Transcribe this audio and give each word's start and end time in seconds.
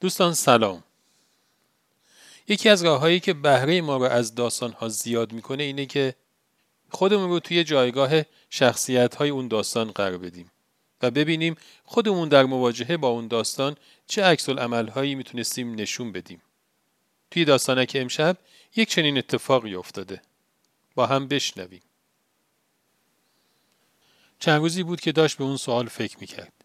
دوستان 0.00 0.34
سلام. 0.34 0.82
یکی 2.48 2.68
از 2.68 2.84
راههایی 2.84 3.20
که 3.20 3.32
بهره 3.32 3.80
ما 3.80 3.96
رو 3.96 4.02
از 4.02 4.34
داستان 4.34 4.72
ها 4.72 4.88
زیاد 4.88 5.32
می‌کنه 5.32 5.62
اینه 5.62 5.86
که 5.86 6.14
خودمون 6.90 7.30
رو 7.30 7.40
توی 7.40 7.64
جایگاه 7.64 8.10
شخصیت 8.50 9.14
های 9.14 9.30
اون 9.30 9.48
داستان 9.48 9.90
قرار 9.90 10.18
بدیم 10.18 10.50
و 11.02 11.10
ببینیم 11.10 11.56
خودمون 11.84 12.28
در 12.28 12.44
مواجهه 12.44 12.96
با 12.96 13.08
اون 13.08 13.28
داستان 13.28 13.76
چه 14.06 14.22
عکس 14.22 14.48
هایی 14.48 15.14
می‌تونستیم 15.14 15.74
نشون 15.74 16.12
بدیم. 16.12 16.42
توی 17.30 17.44
داستانک 17.44 17.92
امشب 17.94 18.36
یک 18.76 18.88
چنین 18.88 19.18
اتفاقی 19.18 19.74
افتاده. 19.74 20.22
با 20.94 21.06
هم 21.06 21.28
بشنویم. 21.28 21.82
چند 24.38 24.60
روزی 24.60 24.82
بود 24.82 25.00
که 25.00 25.12
داشت 25.12 25.36
به 25.36 25.44
اون 25.44 25.56
سوال 25.56 25.88
فکر 25.88 26.16
می‌کرد. 26.20 26.59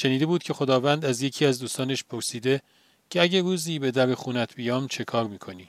شنیده 0.00 0.26
بود 0.26 0.42
که 0.42 0.54
خداوند 0.54 1.04
از 1.04 1.22
یکی 1.22 1.46
از 1.46 1.60
دوستانش 1.60 2.04
پرسیده 2.04 2.62
که 3.10 3.22
اگه 3.22 3.42
روزی 3.42 3.78
به 3.78 3.90
در 3.90 4.14
خونت 4.14 4.54
بیام 4.54 4.88
چه 4.88 5.04
کار 5.04 5.26
می‌کنی؟ 5.26 5.68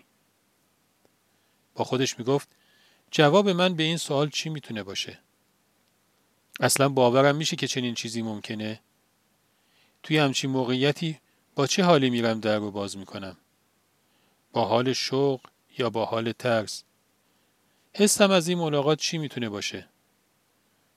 با 1.75 1.83
خودش 1.83 2.19
می‌گفت 2.19 2.49
جواب 3.11 3.49
من 3.49 3.75
به 3.75 3.83
این 3.83 3.97
سوال 3.97 4.29
چی 4.29 4.49
می‌تونه 4.49 4.83
باشه؟ 4.83 5.19
اصلا 6.59 6.89
باورم 6.89 7.35
میشه 7.35 7.55
که 7.55 7.67
چنین 7.67 7.93
چیزی 7.93 8.21
ممکنه؟ 8.21 8.79
توی 10.03 10.17
همچین 10.17 10.49
موقعیتی 10.49 11.19
با 11.55 11.67
چه 11.67 11.83
حالی 11.83 12.09
میرم 12.09 12.39
در 12.39 12.57
رو 12.57 12.71
باز 12.71 12.97
می‌کنم؟ 12.97 13.37
با 14.51 14.65
حال 14.65 14.93
شوق 14.93 15.41
یا 15.77 15.89
با 15.89 16.05
حال 16.05 16.31
ترس؟ 16.31 16.83
حسم 17.93 18.31
از 18.31 18.47
این 18.47 18.57
ملاقات 18.57 18.99
چی 18.99 19.17
می‌تونه 19.17 19.49
باشه؟ 19.49 19.87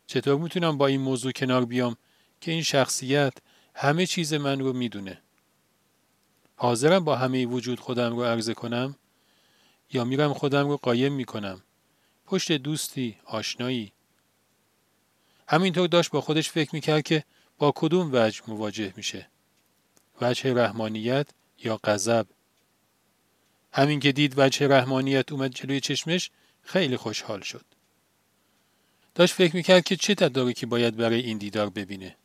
چطور 0.06 0.38
می‌تونم 0.38 0.78
با 0.78 0.86
این 0.86 1.00
موضوع 1.00 1.32
کنار 1.32 1.64
بیام 1.64 1.96
که 2.42 2.52
این 2.52 2.62
شخصیت 2.62 3.32
همه 3.74 4.06
چیز 4.06 4.34
من 4.34 4.60
رو 4.60 4.72
می‌دونه. 4.72 5.18
حاضرم 6.56 7.04
با 7.04 7.16
همه 7.16 7.46
وجود 7.46 7.80
خودم 7.80 8.16
رو 8.16 8.24
عرضه 8.24 8.54
کنم 8.54 8.96
یا 9.92 10.04
میرم 10.04 10.32
خودم 10.34 10.68
رو 10.68 10.76
قایم 10.76 11.12
می‌کنم. 11.12 11.62
پشت 12.26 12.52
دوستی، 12.52 13.16
آشنایی. 13.24 13.92
همینطور 15.48 15.88
داشت 15.88 16.10
با 16.10 16.20
خودش 16.20 16.50
فکر 16.50 16.70
می‌کرد 16.72 17.02
که 17.02 17.24
با 17.58 17.72
کدوم 17.76 18.10
وجه 18.12 18.42
مواجه 18.48 18.92
میشه. 18.96 19.28
وجه 20.20 20.54
رحمانیت 20.54 21.26
یا 21.64 21.80
غضب. 21.84 22.26
همین 23.72 24.00
که 24.00 24.12
دید 24.12 24.34
وجه 24.36 24.68
رحمانیت 24.68 25.32
اومد 25.32 25.54
جلوی 25.54 25.80
چشمش 25.80 26.30
خیلی 26.62 26.96
خوشحال 26.96 27.40
شد. 27.40 27.64
داشت 29.14 29.34
فکر 29.34 29.56
می‌کرد 29.56 29.84
که 29.84 29.96
چه 29.96 30.14
تدارکی 30.14 30.66
باید 30.66 30.96
برای 30.96 31.20
این 31.20 31.38
دیدار 31.38 31.70
ببینه. 31.70 32.16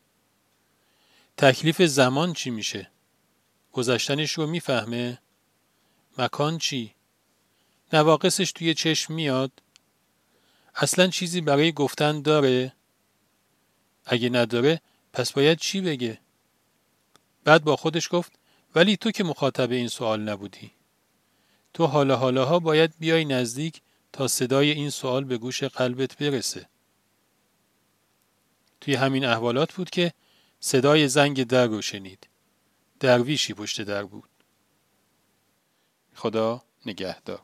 تکلیف 1.38 1.82
زمان 1.82 2.34
چی 2.34 2.50
میشه؟ 2.50 2.90
گذشتنش 3.74 4.32
رو 4.34 4.48
می‌فهمه؟ 4.48 5.18
مکان 6.18 6.58
چی؟ 6.58 6.94
نواقصش 7.94 8.52
توی 8.52 8.74
چشم 8.74 9.14
میاد؟ 9.14 9.52
اصلا 10.76 11.08
چیزی 11.08 11.42
برای 11.42 11.72
گفتن 11.72 12.22
داره؟ 12.22 12.74
اگه 14.06 14.30
نداره 14.30 14.82
پس 15.14 15.34
باید 15.34 15.58
چی 15.58 15.82
بگه؟ 15.82 16.20
بعد 17.44 17.64
با 17.64 17.76
خودش 17.76 18.08
گفت 18.12 18.32
ولی 18.76 18.98
تو 18.98 19.12
که 19.12 19.24
مخاطب 19.24 19.72
این 19.72 19.88
سوال 19.88 20.22
نبودی. 20.22 20.72
تو 21.74 21.86
حالا 21.86 22.16
حالاها 22.16 22.60
باید 22.60 22.94
بیای 23.00 23.26
نزدیک 23.26 23.82
تا 24.14 24.28
صدای 24.28 24.72
این 24.72 24.90
سوال 24.90 25.24
به 25.24 25.38
گوش 25.38 25.64
قلبت 25.64 26.18
برسه. 26.18 26.70
توی 28.82 28.96
همین 28.96 29.26
احوالات 29.26 29.74
بود 29.74 29.90
که 29.90 30.14
صدای 30.60 31.08
زنگ 31.08 31.44
در 31.44 31.68
رو 31.68 31.82
شنید. 31.82 32.28
درویشی 33.00 33.54
پشت 33.54 33.82
در 33.82 34.04
بود. 34.04 34.30
خدا 36.16 36.64
نگهدار. 36.86 37.42